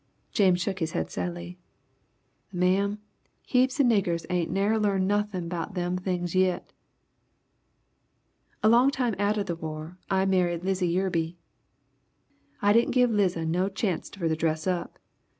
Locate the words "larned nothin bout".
4.79-5.75